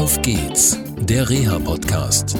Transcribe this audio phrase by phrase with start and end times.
[0.00, 2.34] Auf geht's, der Reha-Podcast.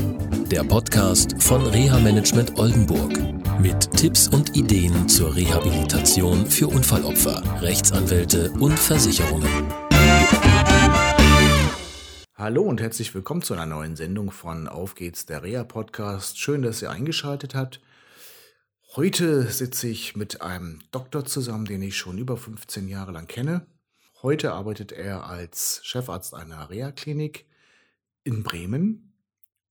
[0.51, 3.12] Der Podcast von Reha-Management Oldenburg.
[3.61, 9.71] Mit Tipps und Ideen zur Rehabilitation für Unfallopfer, Rechtsanwälte und Versicherungen.
[12.34, 16.38] Hallo und herzlich willkommen zu einer neuen Sendung von Auf geht's, der Reha-Podcast.
[16.38, 17.82] Schön, dass ihr eingeschaltet habt.
[18.96, 23.66] Heute sitze ich mit einem Doktor zusammen, den ich schon über 15 Jahre lang kenne.
[24.22, 27.49] Heute arbeitet er als Chefarzt einer Reha-Klinik
[28.24, 29.15] in Bremen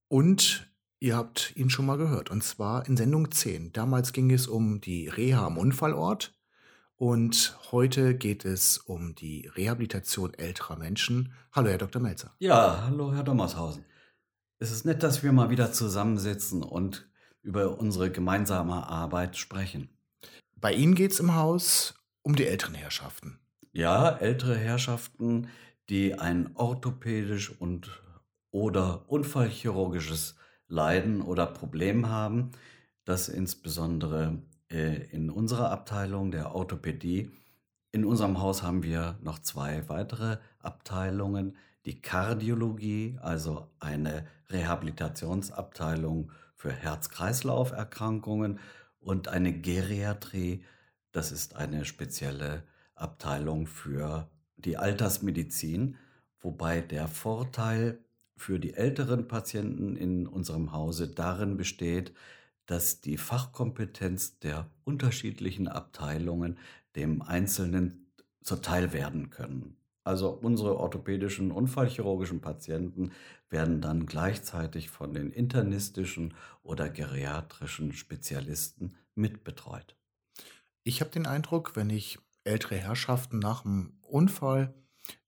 [0.07, 3.73] und ihr habt ihn schon mal gehört und zwar in Sendung 10.
[3.73, 6.33] Damals ging es um die Reha am Unfallort
[6.95, 11.33] und heute geht es um die Rehabilitation älterer Menschen.
[11.53, 12.01] Hallo, Herr Dr.
[12.01, 12.35] Melzer.
[12.39, 13.85] Ja, hallo, Herr Dommershausen.
[14.59, 17.09] Es ist nett, dass wir mal wieder zusammensitzen und
[17.41, 19.89] über unsere gemeinsame Arbeit sprechen.
[20.57, 23.39] Bei Ihnen geht es im Haus um die älteren Herrschaften.
[23.71, 25.47] Ja, ältere Herrschaften,
[25.87, 28.01] die ein orthopädisch und
[28.51, 30.35] oder unfallchirurgisches
[30.67, 32.51] Leiden oder Problem haben,
[33.05, 37.31] das insbesondere äh, in unserer Abteilung der Orthopädie,
[37.91, 46.71] in unserem Haus haben wir noch zwei weitere Abteilungen, die Kardiologie, also eine Rehabilitationsabteilung für
[46.71, 48.59] Herz-Kreislauf-Erkrankungen
[48.99, 50.63] und eine Geriatrie,
[51.11, 55.97] das ist eine spezielle Abteilung für die Altersmedizin,
[56.41, 57.97] wobei der Vorteil
[58.39, 62.13] für die älteren Patienten in unserem Hause darin besteht,
[62.65, 66.57] dass die Fachkompetenz der unterschiedlichen Abteilungen
[66.95, 68.11] dem Einzelnen
[68.41, 69.75] zuteil werden können.
[70.03, 73.11] Also unsere orthopädischen unfallchirurgischen Patienten
[73.49, 76.33] werden dann gleichzeitig von den internistischen
[76.63, 79.95] oder geriatrischen Spezialisten mitbetreut.
[80.83, 84.73] Ich habe den Eindruck, wenn ich ältere Herrschaften nach dem Unfall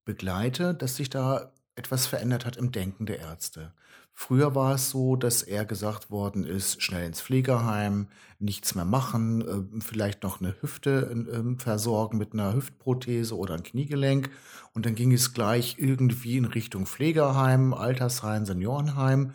[0.06, 3.73] begleite, dass sich da etwas verändert hat im Denken der Ärzte.
[4.14, 8.08] Früher war es so, dass eher gesagt worden ist, schnell ins Pflegeheim,
[8.39, 9.42] nichts mehr machen,
[9.77, 14.30] äh, vielleicht noch eine Hüfte äh, versorgen mit einer Hüftprothese oder ein Kniegelenk.
[14.73, 19.33] Und dann ging es gleich irgendwie in Richtung Pflegeheim, Altersheim, Seniorenheim.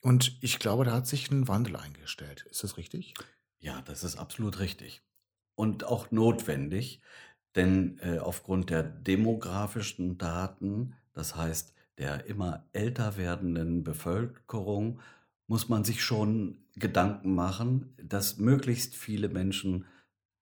[0.00, 2.46] Und ich glaube, da hat sich ein Wandel eingestellt.
[2.50, 3.14] Ist das richtig?
[3.58, 5.02] Ja, das ist absolut richtig.
[5.54, 7.00] Und auch notwendig,
[7.54, 15.00] denn äh, aufgrund der demografischen Daten, das heißt der immer älter werdenden Bevölkerung,
[15.46, 19.86] muss man sich schon Gedanken machen, dass möglichst viele Menschen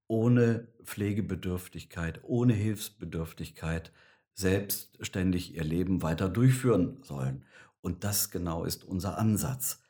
[0.09, 3.93] ohne Pflegebedürftigkeit, ohne Hilfsbedürftigkeit
[4.35, 7.45] selbstständig ihr Leben weiter durchführen sollen.
[7.81, 9.83] Und das genau ist unser Ansatz.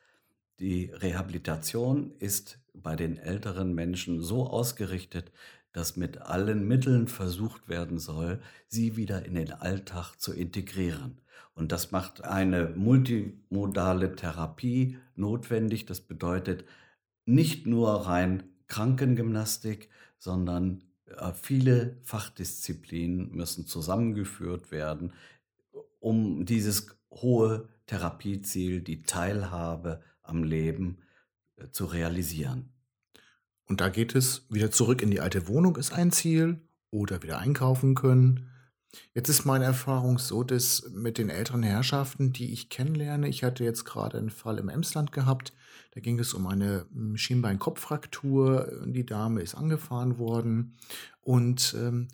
[0.59, 5.31] Die Rehabilitation ist bei den älteren Menschen so ausgerichtet,
[5.75, 11.19] dass mit allen Mitteln versucht werden soll, sie wieder in den Alltag zu integrieren.
[11.53, 15.85] Und das macht eine multimodale Therapie notwendig.
[15.85, 16.63] Das bedeutet
[17.25, 25.11] nicht nur rein Krankengymnastik, sondern äh, viele Fachdisziplinen müssen zusammengeführt werden,
[25.99, 30.99] um dieses hohe Therapieziel, die Teilhabe am Leben,
[31.57, 32.74] äh, zu realisieren.
[33.67, 36.61] Und da geht es wieder zurück in die alte Wohnung ist ein Ziel
[36.91, 38.51] oder wieder einkaufen können.
[39.13, 43.63] Jetzt ist meine Erfahrung so, dass mit den älteren Herrschaften, die ich kennenlerne, ich hatte
[43.63, 45.53] jetzt gerade einen Fall im Emsland gehabt,
[45.95, 48.83] da ging es um eine hm, Schienbeinkopffraktur.
[48.85, 50.77] Die Dame ist angefahren worden
[51.21, 52.09] und ähm,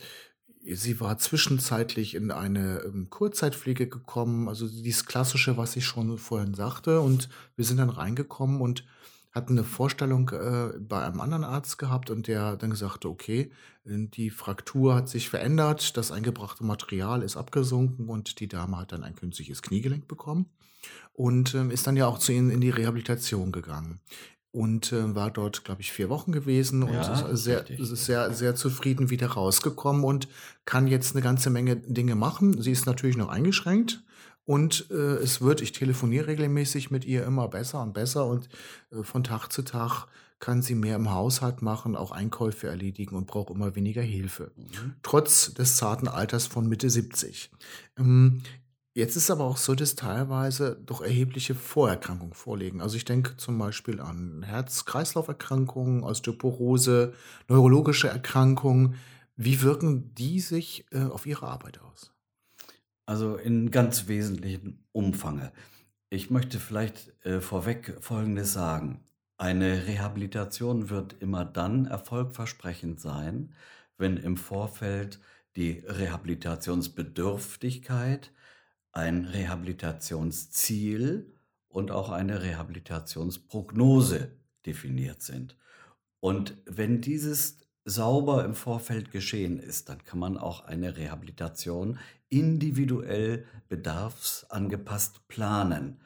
[0.63, 6.53] sie war zwischenzeitlich in eine ähm, Kurzzeitpflege gekommen, also dieses Klassische, was ich schon vorhin
[6.53, 7.01] sagte.
[7.01, 8.85] Und wir sind dann reingekommen und
[9.31, 13.51] hatten eine Vorstellung äh, bei einem anderen Arzt gehabt und der dann gesagt, okay,
[13.85, 19.03] die Fraktur hat sich verändert, das eingebrachte Material ist abgesunken und die Dame hat dann
[19.03, 20.47] ein künstliches Kniegelenk bekommen
[21.13, 23.99] und ähm, ist dann ja auch zu ihnen in die Rehabilitation gegangen
[24.51, 28.33] und äh, war dort, glaube ich, vier Wochen gewesen und ja, ist sehr, ist sehr,
[28.33, 30.27] sehr zufrieden wieder rausgekommen und
[30.65, 32.61] kann jetzt eine ganze Menge Dinge machen.
[32.61, 34.03] Sie ist natürlich noch eingeschränkt,
[34.45, 38.49] und äh, es wird, ich telefoniere regelmäßig mit ihr immer besser und besser und
[38.91, 40.07] äh, von Tag zu Tag
[40.41, 44.51] kann sie mehr im Haushalt machen, auch Einkäufe erledigen und braucht immer weniger Hilfe.
[44.57, 44.95] Mhm.
[45.03, 47.51] Trotz des zarten Alters von Mitte 70.
[47.97, 48.41] Ähm,
[48.95, 52.81] jetzt ist aber auch so, dass teilweise doch erhebliche Vorerkrankungen vorliegen.
[52.81, 57.13] Also ich denke zum Beispiel an Herz-Kreislauf-Erkrankungen, Osteoporose,
[57.47, 58.95] neurologische Erkrankungen.
[59.35, 62.11] Wie wirken die sich äh, auf Ihre Arbeit aus?
[63.11, 65.51] Also in ganz wesentlichen Umfange.
[66.09, 69.03] Ich möchte vielleicht äh, vorweg Folgendes sagen.
[69.35, 73.53] Eine Rehabilitation wird immer dann erfolgversprechend sein,
[73.97, 75.19] wenn im Vorfeld
[75.57, 78.31] die Rehabilitationsbedürftigkeit
[78.93, 81.35] ein Rehabilitationsziel
[81.67, 84.31] und auch eine Rehabilitationsprognose
[84.65, 85.57] definiert sind.
[86.21, 91.97] Und wenn dieses sauber im Vorfeld geschehen ist, dann kann man auch eine Rehabilitation
[92.29, 95.99] individuell bedarfsangepasst planen.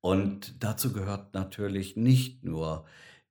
[0.00, 2.84] Und dazu gehört natürlich nicht nur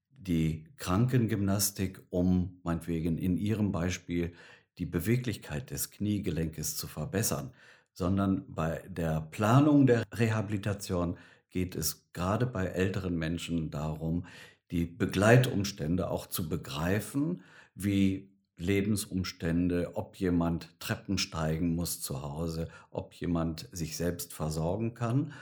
[0.10, 4.34] die Krankengymnastik, um meinetwegen in Ihrem Beispiel
[4.78, 7.52] die Beweglichkeit des Kniegelenkes zu verbessern,
[7.94, 11.18] sondern bei der Planung der Rehabilitation
[11.50, 14.26] geht es gerade bei älteren Menschen darum,
[14.72, 17.44] die Begleitumstände auch zu begreifen,
[17.76, 25.34] wie Lebensumstände, ob jemand Treppen steigen muss zu Hause, ob jemand sich selbst versorgen kann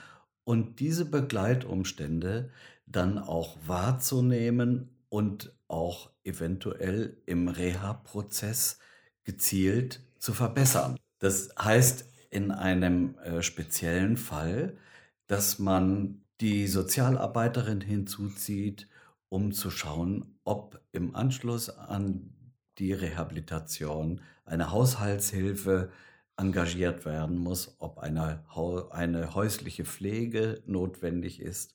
[0.44, 2.50] und diese Begleitumstände
[2.86, 8.78] dann auch wahrzunehmen und auch eventuell im Reha-Prozess
[9.22, 10.96] gezielt zu verbessern.
[11.18, 14.76] Das heißt in einem äh, speziellen Fall,
[15.26, 18.88] dass man die Sozialarbeiterin hinzuzieht,
[19.34, 22.30] um zu schauen, ob im Anschluss an
[22.78, 25.90] die Rehabilitation eine Haushaltshilfe
[26.36, 28.44] engagiert werden muss, ob eine,
[28.92, 31.74] eine häusliche Pflege notwendig ist,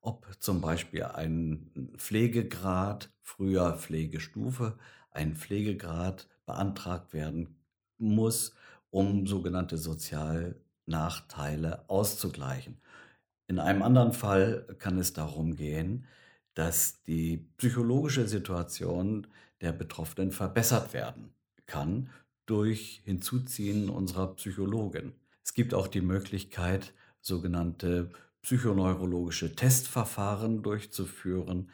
[0.00, 4.78] ob zum Beispiel ein Pflegegrad, früher Pflegestufe,
[5.10, 7.56] ein Pflegegrad beantragt werden
[7.98, 8.54] muss,
[8.90, 12.80] um sogenannte Sozialnachteile auszugleichen.
[13.48, 16.06] In einem anderen Fall kann es darum gehen,
[16.60, 19.26] dass die psychologische Situation
[19.62, 21.32] der Betroffenen verbessert werden
[21.64, 22.10] kann
[22.44, 25.14] durch Hinzuziehen unserer Psychologin.
[25.42, 26.92] Es gibt auch die Möglichkeit,
[27.22, 28.10] sogenannte
[28.42, 31.70] psychoneurologische Testverfahren durchzuführen,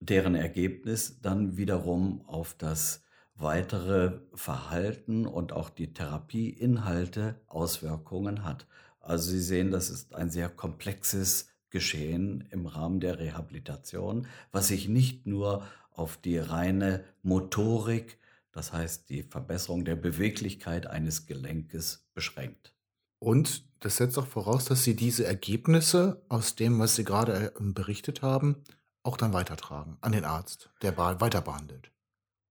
[0.00, 3.02] deren Ergebnis dann wiederum auf das
[3.36, 8.66] weitere Verhalten und auch die Therapieinhalte Auswirkungen hat.
[9.00, 14.88] Also Sie sehen, das ist ein sehr komplexes geschehen im Rahmen der Rehabilitation, was sich
[14.88, 18.18] nicht nur auf die reine Motorik,
[18.52, 22.74] das heißt die Verbesserung der Beweglichkeit eines Gelenkes beschränkt.
[23.18, 27.60] Und das setzt auch voraus, dass Sie diese Ergebnisse aus dem, was Sie gerade äh,
[27.60, 28.56] berichtet haben,
[29.02, 31.90] auch dann weitertragen an den Arzt, der weiter behandelt.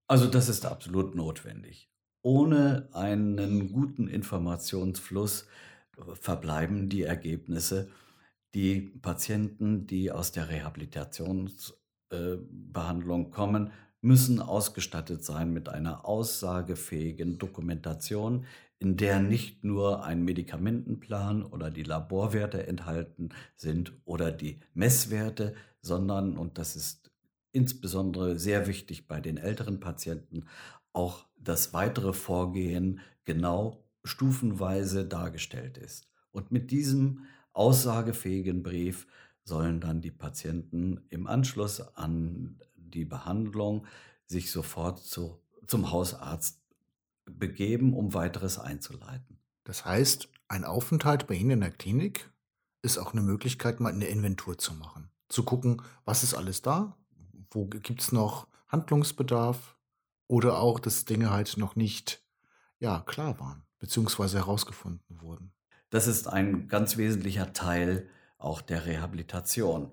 [0.06, 1.88] Also das ist absolut notwendig.
[2.22, 5.46] Ohne einen guten Informationsfluss
[5.96, 7.90] äh, verbleiben die Ergebnisse
[8.54, 13.70] die Patienten, die aus der Rehabilitationsbehandlung äh, kommen,
[14.02, 18.46] müssen ausgestattet sein mit einer aussagefähigen Dokumentation,
[18.78, 26.38] in der nicht nur ein Medikamentenplan oder die Laborwerte enthalten sind oder die Messwerte, sondern,
[26.38, 27.10] und das ist
[27.52, 30.46] insbesondere sehr wichtig bei den älteren Patienten,
[30.92, 36.08] auch das weitere Vorgehen genau stufenweise dargestellt ist.
[36.32, 39.06] Und mit diesem aussagefähigen Brief
[39.44, 43.86] sollen dann die Patienten im Anschluss an die Behandlung
[44.26, 46.60] sich sofort zu, zum Hausarzt
[47.24, 49.38] begeben, um weiteres einzuleiten.
[49.64, 52.30] Das heißt, ein Aufenthalt bei Ihnen in der Klinik
[52.82, 55.10] ist auch eine Möglichkeit, mal eine Inventur zu machen.
[55.28, 56.96] Zu gucken, was ist alles da,
[57.50, 59.76] wo gibt es noch Handlungsbedarf
[60.26, 62.24] oder auch, dass Dinge halt noch nicht
[62.78, 65.52] ja, klar waren, beziehungsweise herausgefunden wurden.
[65.90, 69.90] Das ist ein ganz wesentlicher Teil auch der Rehabilitation,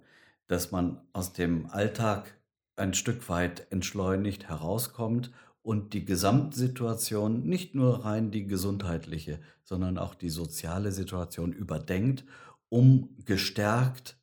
[0.48, 2.38] dass man aus dem Alltag
[2.76, 5.32] ein Stück weit entschleunigt herauskommt
[5.64, 12.24] und die Gesamtsituation, nicht nur rein die gesundheitliche, sondern auch die soziale Situation überdenkt,
[12.70, 14.18] um gestärkt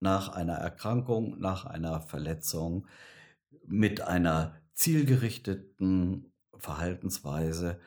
[0.00, 2.86] nach einer Erkrankung, nach einer Verletzung
[3.66, 7.80] mit einer zielgerichteten Verhaltensweise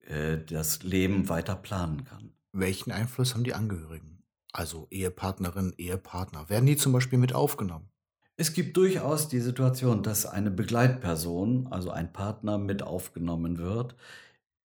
[0.00, 2.32] äh, das Leben weiter planen kann.
[2.52, 4.24] Welchen Einfluss haben die Angehörigen?
[4.52, 6.48] Also Ehepartnerin, Ehepartner.
[6.48, 7.90] Werden die zum Beispiel mit aufgenommen?
[8.36, 13.94] Es gibt durchaus die Situation, dass eine Begleitperson, also ein Partner, mit aufgenommen wird.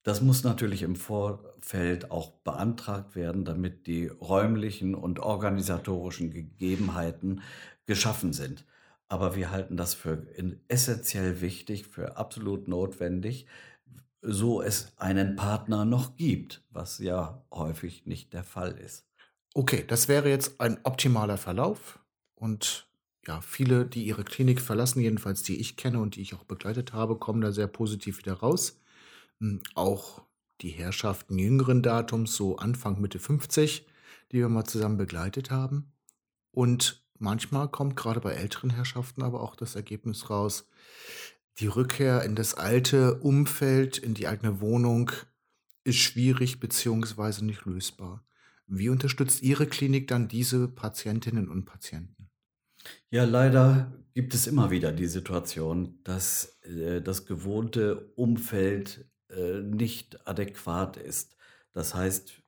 [0.04, 7.42] Das muss natürlich im Vorfeld auch beantragt werden, damit die räumlichen und organisatorischen Gegebenheiten
[7.86, 8.66] geschaffen sind.
[9.10, 10.26] Aber wir halten das für
[10.68, 13.46] essentiell wichtig, für absolut notwendig,
[14.26, 19.06] so es einen Partner noch gibt, was ja häufig nicht der Fall ist.
[19.54, 22.00] Okay, das wäre jetzt ein optimaler Verlauf
[22.36, 22.88] und
[23.28, 26.94] ja, viele, die ihre Klinik verlassen, jedenfalls die ich kenne und die ich auch begleitet
[26.94, 28.80] habe, kommen da sehr positiv wieder raus.
[29.40, 30.22] Hm, auch
[30.62, 33.86] die Herrschaften jüngeren Datums, so Anfang Mitte 50,
[34.32, 35.92] die wir mal zusammen begleitet haben.
[36.52, 40.68] Und manchmal kommt gerade bei älteren Herrschaften aber auch das Ergebnis raus,
[41.60, 45.12] die Rückkehr in das alte Umfeld, in die eigene Wohnung
[45.84, 48.26] ist schwierig beziehungsweise nicht lösbar.
[48.68, 52.30] Wie unterstützt Ihre Klinik dann diese Patientinnen und Patienten?
[53.10, 60.28] Ja, leider gibt es immer wieder die Situation, dass äh, das gewohnte Umfeld äh, nicht
[60.28, 61.36] adäquat ist.
[61.74, 62.42] Das heißt,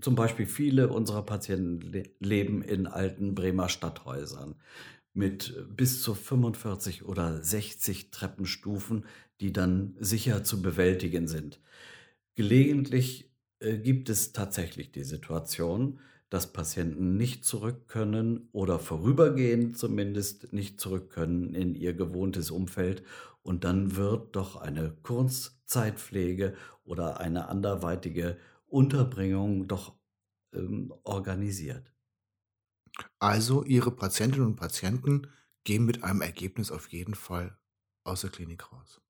[0.00, 4.56] zum Beispiel viele unserer Patienten le leben in alten Bremer Stadthäusern
[5.14, 9.06] mit bis zu 45 oder 60 Treppenstufen,
[9.40, 11.60] die dann sicher zu bewältigen sind.
[12.34, 13.30] Gelegentlich
[13.60, 20.80] äh, gibt es tatsächlich die Situation, dass Patienten nicht zurück können oder vorübergehend zumindest nicht
[20.80, 23.04] zurück können in ihr gewohntes Umfeld
[23.42, 29.94] und dann wird doch eine Kurzzeitpflege oder eine anderweitige Unterbringung doch
[30.52, 31.93] ähm, organisiert.
[33.18, 35.28] Also Ihre Patientinnen und Patienten
[35.64, 37.56] gehen mit einem Ergebnis auf jeden Fall
[38.04, 39.00] aus der Klinik raus.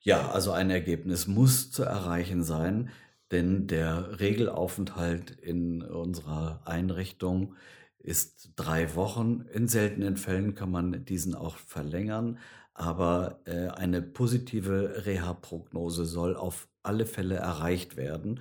[0.00, 2.90] Ja, also ein Ergebnis muss zu erreichen sein,
[3.30, 7.54] denn der Regelaufenthalt in unserer Einrichtung
[7.98, 9.42] ist drei Wochen.
[9.52, 12.38] In seltenen Fällen kann man diesen auch verlängern,
[12.72, 18.40] aber äh, eine positive Reha-Prognose soll auf alle Fälle erreicht werden.